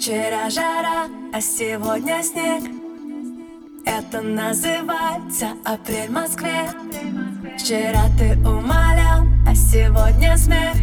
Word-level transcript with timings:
Вчера 0.00 0.48
жара, 0.48 1.08
а 1.30 1.42
сегодня 1.42 2.22
снег. 2.22 2.62
Это 3.84 4.22
называется 4.22 5.48
апрель 5.62 6.08
в 6.08 6.12
Москве. 6.12 6.70
Вчера 7.58 8.04
ты 8.18 8.32
умолял, 8.38 9.26
а 9.46 9.54
сегодня 9.54 10.38
смех. 10.38 10.74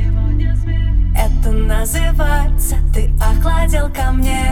Это 1.18 1.52
называется 1.52 2.76
ты 2.94 3.10
охладил 3.20 3.92
ко 3.92 4.12
мне. 4.12 4.47